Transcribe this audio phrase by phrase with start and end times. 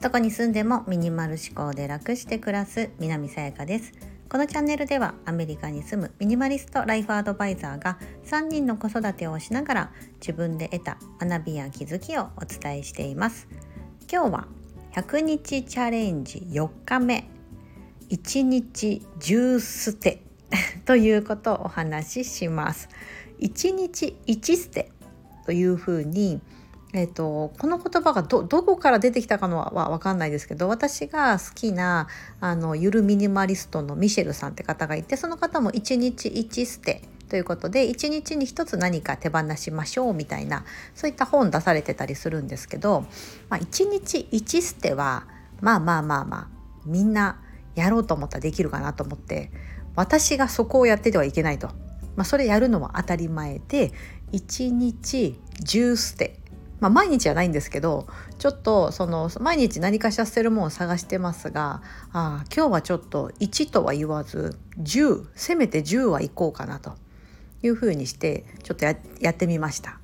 [0.00, 3.92] どこに住んでもミニマル思考で楽して暮らす南さやかです。
[4.28, 13.46] このチャンネルではアメリカに住むミニマリストライフアドバイザーが3人の子育てをしながら自分で得た学びや気づきをお伝えしています。
[14.10, 14.48] 今日は
[14.94, 17.28] 100日チャレンジ4日目。
[18.10, 20.22] 1日10捨て。
[20.84, 22.88] ということをお話しします。
[23.40, 24.92] 1日1捨て。
[25.44, 26.40] というふうに
[26.94, 32.06] えーと、この言葉がどこから出てきたかのは分かんないですけど私が好きな
[32.40, 43.06] あのゆるミニマリストのミシェルさんって方がいてその方も1日1捨てということで1日に1つ何か手放しましょうみたいなそういった本出されてたりするんですけど、
[43.48, 45.26] まあ、1日1捨ては
[45.62, 46.48] まあまあまあまあ
[46.84, 47.40] みんな
[47.74, 49.50] やろうと思ったらできるかなと思って
[49.96, 51.68] 私がそこをやっててはいけないと、
[52.16, 53.92] まあ、それやるのは当たり前で
[54.32, 56.42] 1日10捨て
[56.82, 61.80] まあ、毎日はないんですけどちょっとその毎日何かしら捨てるものを探してますが
[62.12, 66.94] あ今日はちょっと1とは言わず10せめて10はいこうかなと
[67.62, 68.96] いうふうにしてちょっとや
[69.30, 70.00] ってみました。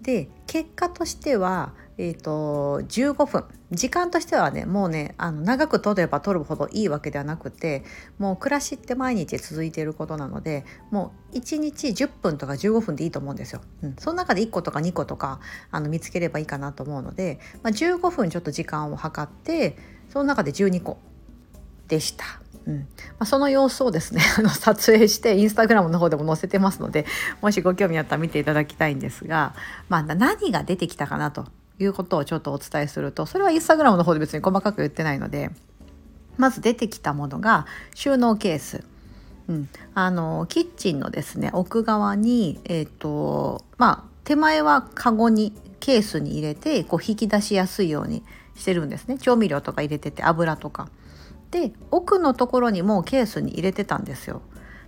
[0.00, 7.84] で結果としてはえーと、15分時間としてはねもうねあの長く取れば取るほどいいわけではなくて
[8.18, 13.60] もう暮らしって毎日続いていることなのでもう1日10分とか15分でいいと思うんですよ。
[13.84, 15.38] うん、その中で1個とか2個とか
[15.70, 19.76] あの見つければいいかなと思うので、まあ、15分ちょっと時間を計って
[20.08, 20.98] その中で12個
[21.86, 22.24] でした。
[22.66, 22.84] うんま
[23.20, 27.06] あ、その様子をですね あの撮影してインスタグラムの方でも載せてますので
[27.40, 29.54] もしご興味あったら見ていただきたいんですが、
[29.88, 31.46] まあ、何が出てきたかなと
[31.78, 35.50] いうことをちょっとお伝えするとそれはインスタグラムの方で別に細かく言ってないので
[36.36, 38.84] まず出てきたものが収納ケース。
[39.48, 48.22] うん、あのキッチンのですね奥側に、えーとまあ、手前はカゴにケースに入れてこう引き出しやすいように
[48.54, 50.88] してるんですね調味料とか入れてて油とか。
[51.50, 54.40] で奥のところにもケースに入れてたんですよ。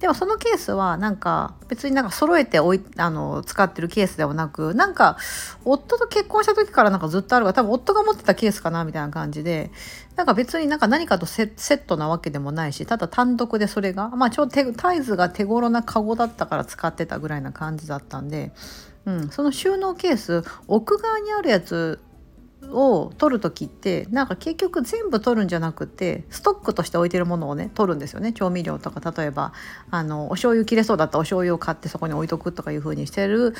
[0.00, 5.16] でもそのケースはなんか別になんか揃えておいあの使ってるケースではなくなんか
[5.64, 9.70] 夫と結婚した時からなんかずっとあるが多分夫が持ってたケースかなみたいな感じで
[10.14, 18.52] なんか別になんか何かとセットなわけでもないしただ単独でそれがまあちょうどタイズが手頃なカゴだったから使ってたぐらいな感じだったんで、
[19.04, 22.00] うん、その収納ケース奥側にあるやつ
[22.70, 29.52] を取る時ってなんか結局全部取るんじゃなくてストックとして置いてるものをね取るんですよね調味料とか例えば
[29.90, 33.54] あのお醤油切れそうだったお醤油を買ってそこに置いとくとかいう風にしてる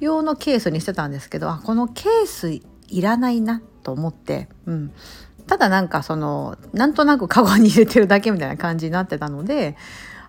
[0.00, 2.62] 用のケースにしてたんですけどあこのケースい
[3.00, 4.92] らないなと思って、うん、
[5.46, 9.76] ただなんかそのなんとなくカゴに入れてるだけみたいな感じになってたので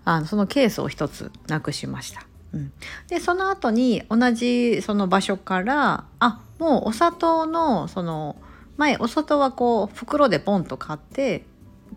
[0.04, 2.26] あのそのケースを一つなくしました。
[2.56, 2.72] うん、
[3.10, 8.38] でその後に同じその場所からあもうお砂糖のその
[8.78, 11.46] 前お砂糖はこう袋でポンと買って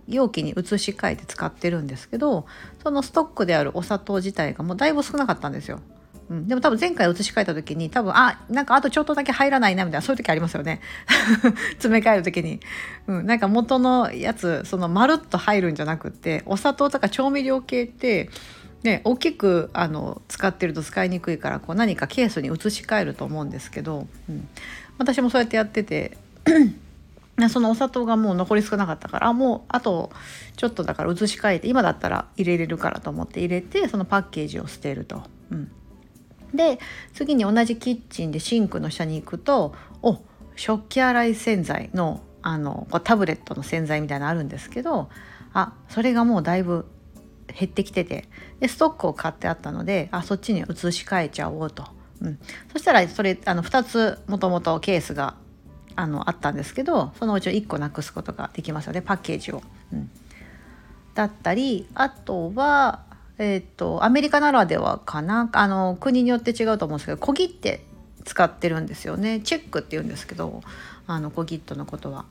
[0.08, 2.46] 容器に移し替えて使ってるんですけど
[2.82, 5.80] そのストックであるお砂糖自体がもうだいぶ少なかったんですよ。
[6.30, 10.80] うん、でも多分前回移し替えた時に多分あなんかあとちょっとだけ入らないなみたいなそういう時ありますよね。
[11.80, 12.60] 詰め替える時に、
[13.06, 18.28] うん、なんか元のやつそのまるっと入るんじゃなくってお砂糖とか調味料系って
[18.82, 24.48] ね、大きくあの使ってると使いにくいからこう何かケースに移し替えると思うんですけど、うん、
[24.98, 26.16] 私もそうやってやってて
[27.50, 30.10] そのお砂糖がもう残り少なかったからもうあと
[30.56, 35.22] ちょっとだから移し替えて今だったら入れれるからと思って入れてそのパッケージを捨てると。
[35.50, 35.70] うん、
[36.54, 36.78] で
[37.14, 40.18] 次に同じキッチンでシンクの下に行くとお
[40.56, 45.08] 食器洗い洗剤のあのこうタブレットの洗剤みたいなのあるんですけど
[45.52, 46.86] あそれがもうだいぶ
[47.48, 48.28] 減ってきてて
[48.60, 51.84] でストックを買ってあったのであそっちに移し替えちゃおうと、
[52.20, 52.38] うん、
[52.72, 55.34] そしたらそれあの2つもともとケースが
[55.96, 59.62] あのあったんですけどそのうち1個なくすことができますよねパッケージを。
[59.92, 60.10] うん、
[61.14, 63.02] だったりあとは、
[63.38, 65.48] えーと、アメリカならではかな。
[65.52, 67.84] あの国によって違うと思うんですけど小切って
[68.24, 69.40] 使ってるんですよね。
[69.40, 70.60] チェックって言うんですけど
[71.08, 72.26] あの小切手のことは。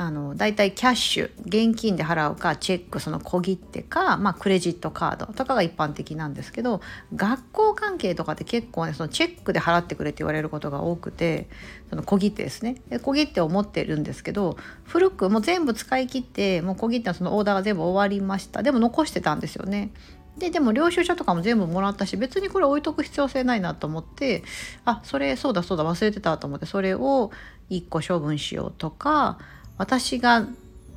[0.00, 6.80] あのだいたいキャッシュ現金で払うかチェックその小切手か、まあ、クレジットカードとかが一般的なんですけど
[7.16, 11.48] 学校関係とかって結構ねそのチェックで払ってくれって言われることが多くて
[11.90, 19.90] その小切手ですねで小切手を持ってるんですけど古くもう全部使い切ってもう小切手のそのオーダーが全部終わりましたでも残してたんですよね。
[20.36, 24.44] ででも領収書とかも全部もらったし別にこれ置いとく必要性ないなと思って
[24.84, 27.32] あそれそうだそうだ忘れてたと思ってそれを
[27.70, 29.38] 1個処分しようとか
[29.78, 30.46] 私が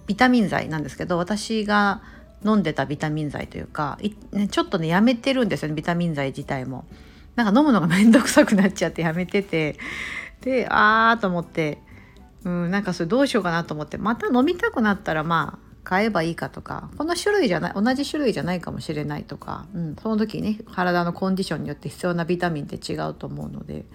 [0.07, 2.01] ビタミン剤なんですけど私が
[2.43, 3.99] 飲んでたビタミン剤というか
[4.31, 6.85] ね、ちょっとねやめてるんですよねビタミン剤自体も。
[7.35, 9.77] なんか飲むのが面倒くさくなっちゃってやめてて
[10.41, 11.77] であーと思って
[12.43, 23.85] うんなんかそれどうしようかなと思ってまた飲みたくなったらまあ買えばいいかとかこの種類じゃない同じ種類じゃないかもしれないとか、うん、その時ね体のコンディションによって必要なビタミンって違うと思うので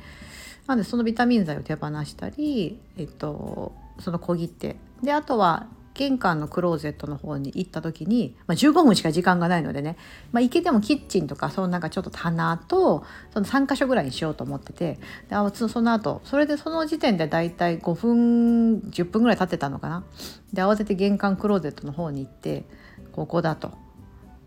[0.66, 4.76] なのでそのビタミン剤を手放したり、えっと、その小切手。
[5.02, 5.66] であとは
[5.96, 9.96] 玄関のクローゼットの方に行った時に、まあ、15分しか時間がないのでね、
[10.30, 14.98] まあ、行けてもキッチンとかそのなんかちょっと棚とその3箇所ぐらいにしようと思ってて。
[15.28, 20.04] であその後それでその時点でだいたい5分10分ぐらい経ってたのかな。
[20.52, 22.64] で慌てて玄関クローゼットの方に行って
[23.12, 23.72] ここだと。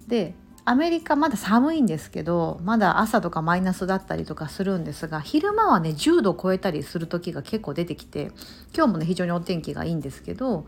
[0.08, 0.36] で
[0.70, 8.32] アメリカまだ寒いんですけどまだ朝とかマイナスだったりとかするんですが昼間はね10度超えたりする時が結構出てきて
[8.76, 10.68] 今日もね非常にお天気がいいんですけど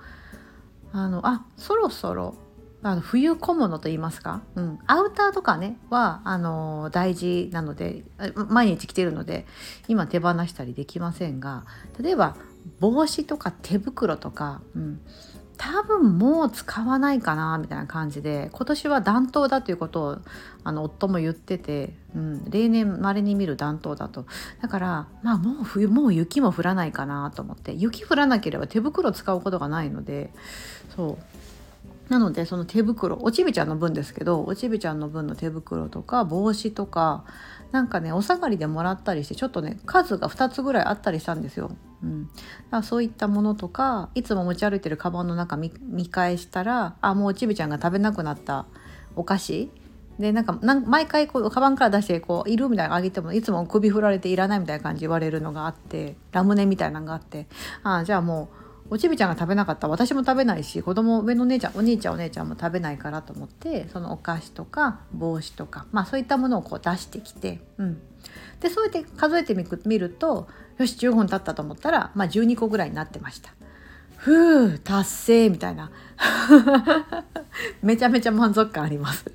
[0.91, 2.33] あのあそろそろ
[2.81, 8.03] あの冬小物と言いますか、うん、アウターとかねはあの大事なので
[8.49, 9.45] 毎日着てるので
[9.87, 11.63] 今手放したりできませんが
[12.01, 12.37] 例えば
[12.79, 14.99] 帽子とか手袋とか、うん、
[15.61, 20.17] 多分もう使わないかなみたいな感じで今年は暖冬だということを
[20.63, 24.25] あの夫も言ってて、うん、例年まれに見る暖冬だと
[24.59, 30.31] だからまあもう冬もう雪も降らないかなと思って雪降らなければ手袋使うことがないので
[30.95, 31.19] そ
[32.09, 37.23] うなのでその手袋おちびちゃんの分ですけどおちびちゃんの分の手袋とか帽子とか
[37.71, 41.69] なんかねお下がりでもらったりしてちょっとね数が2つぐらいあったりしたんですよ。
[42.03, 45.71] うん、だからそういったものとかいつも持ち歩いてるカバンの中見
[46.09, 48.65] 返したらあもうちびちゃんが食べなくなった
[49.15, 49.71] お菓子。
[50.19, 57.47] でなんか毎回こうカバンから出してこういるみたいなのあげてもいつも首振られていらないみたいな感じ言われるのがあってラムネみたいなのがあって
[57.81, 58.49] あじゃあも
[58.89, 59.87] うおちびちゃんが食べなかった。
[59.87, 68.01] 私も食べないし子供上の姉ちゃんお兄ちゃんお姉ちゃんも食べないからと思ってそのお菓子とか帽子とかまあそういったものをこう出してきて、うん、
[68.61, 69.55] でそうやって数えて
[69.85, 70.47] みると
[70.77, 73.51] よし15分経ったと思ったら、まあ、12個ぐらいになってました。
[74.17, 75.89] ふう達成みたいな。
[77.81, 79.25] めちゃめちゃ満足感あります。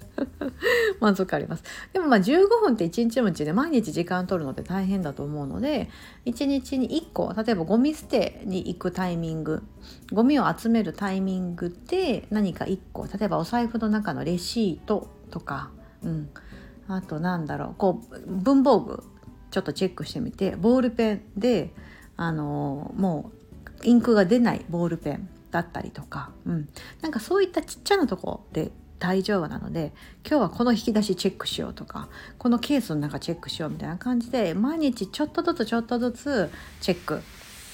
[1.01, 1.65] 満足感あります。
[1.93, 5.91] でもまあ15分って1日のうちで毎日時間取るのって大変だと思うので
[6.25, 9.65] 1日に1個例えばゴミ捨てに行くタイミング
[10.13, 15.71] ゴミを集めるタイミングで何か1個例えばお財布の中のレシートとか、
[16.05, 16.29] うん、
[16.87, 19.03] あとなんだろうこう文房具
[19.57, 21.71] ちょっとチェックしてみてボールペンで
[22.19, 23.33] あのも
[23.83, 26.69] うインクが出ないボールペンだったりとか、うん、
[27.01, 29.95] なんかそういったちっちゃなとこで大丈夫なので
[30.29, 36.51] 今日はこの引き出しチェックしようとかこのケースの中チェックしようみたいな感じで毎日ちょっとずつちょっとずつ
[36.83, 37.23] チェック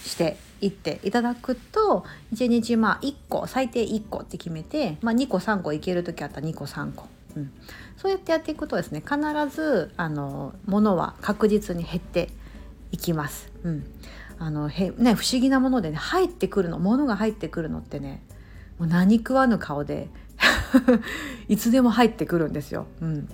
[0.05, 7.53] していっていただくと1日まあ1個最低1個って決めて、まあ、2個3個いける時あったら2個3個、うん、
[7.97, 9.19] そうやってやっていくとですね必
[9.55, 12.29] ずあの物は確実に減って
[12.91, 13.51] いきます。
[13.65, 13.85] うん
[14.39, 18.25] あのへね、不思議なものでね入ってくるの物が入ってくるのってね
[18.77, 20.09] もう何食わぬ顔で
[21.49, 22.87] いつでも入ってくるんですよ。
[23.01, 23.29] うん、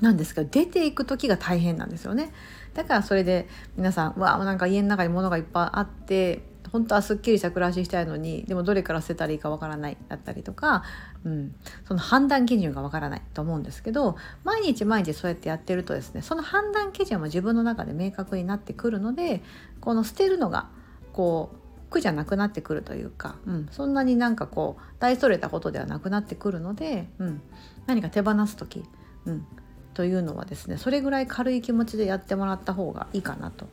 [0.00, 2.32] なんですけど出ていく時が大変なんですよね。
[2.74, 6.42] だからそれで皆さんわなんか家の中に物がいっぱいあって
[6.72, 10.84] 本当はすっきりした暮らししたいのにでもどれから捨てたらいいかわからないだったりとか、
[11.24, 11.54] うん、
[11.86, 19.42] その判断基準がわからないと思うんですけど毎日毎日そうやってやってるとですねその判断基準も自分の中で明確になってくるので
[19.80, 20.68] この捨てるのが
[21.12, 21.58] こう
[21.90, 27.40] 苦じゃなくなってくるというか、うん、そんなになんかこう大それたことではなくなってくるので、うん、
[27.86, 28.84] 何か手放す時、
[29.24, 29.46] うん、
[29.94, 33.66] というのはですねそれぐらい軽い気持ちでやってもらった方がいいかなと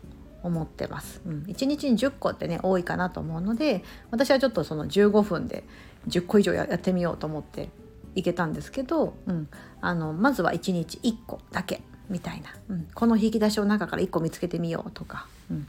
[0.46, 5.64] 思ってます、うん、1日に10個ってね多いかなと思うので私はちょっとその15分で
[6.08, 7.70] 10個以上やってみようと思って
[8.16, 9.50] いけたんですけど、うん、
[9.82, 15.68] あのまずは1日1個だけみたいな、うん、この引き出しの中から1個見つけてみようとか、うん、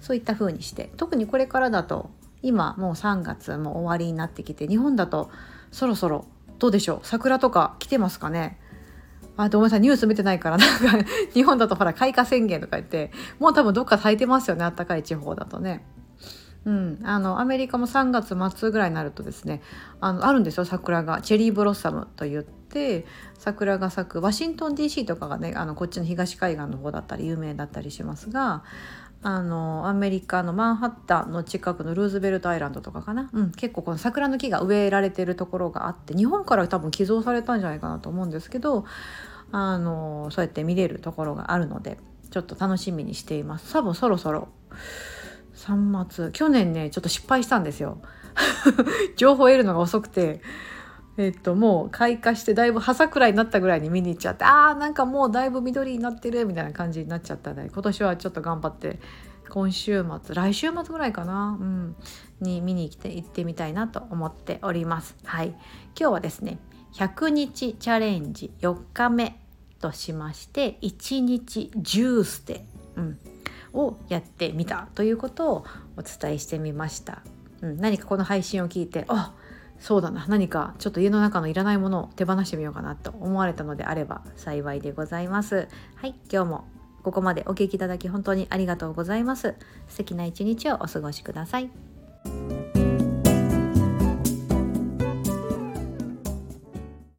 [0.00, 0.90] そういった風にして。
[0.96, 2.10] 特にこれからだと
[2.42, 5.30] 今もう3月も終わりになってきて日本だと
[5.70, 6.26] そろそろ
[6.58, 7.00] どうでしょう？
[7.06, 8.58] 桜とか来てますかね？
[9.44, 15.84] あ、ごめんなさい、ニュース見てないから、なんか、 日本だとほら、開花宣言とか言って、もう多分どっか咲いてますよね、あったかい地方だとね。
[16.64, 19.60] うん、あのアメリカも3月末ぐらいになるとですね
[20.00, 23.04] あのあるんですよ桜がチェリーブロッサムといって
[23.36, 28.62] 桜が咲くワシントン DC とかがねあのこっちの東海岸の方だったり有名だったりしますが
[29.24, 38.84] あのアメリカのマンハッタンの近くのルーズベルトアイランドとかかな、うん、結構この桜の木が植えられてるところがあって日本から多分寄贈されたんじゃないかなと思うんですけど
[39.52, 41.98] あのそうやって見れるところがあるので
[42.30, 43.72] ちょっと楽しみにしています。
[43.72, 44.48] 多分そろそろ
[45.54, 47.98] 3月去年ねちょっと失敗したんですよ。
[49.16, 50.40] 情報を得るのが遅くて
[51.18, 58.98] えっと、もう開花してだいぶ葉桜になったぐらいに見に行っちゃってあーなんかもうだいぶ緑になってるみたいな感じになっちゃったね今年はちょっと頑張って
[59.50, 61.96] 今週末来週末ぐらいかな、うん、
[62.40, 65.14] に見に来て行ってみたいなと思っております。
[65.24, 66.58] はい、今日はですね
[66.94, 69.38] 100日チャレンジ4日目
[69.78, 72.64] としまして1日10捨て、
[72.96, 73.18] うん、
[73.74, 75.66] をやってみたということを
[75.98, 77.22] お伝えしてみました。
[77.60, 79.34] うん、何かこの配信を聞いてあ
[79.78, 80.26] そうだな。
[80.28, 85.68] 何かちょっと家の中のいらないものを手放してみようかなと思われたのであれば幸いでございます。
[85.96, 86.64] はい今日も
[87.02, 89.56] ここまでお聴きいただき本当にありがとうございます。
[89.88, 92.81] 素敵な一日をお過ごしください。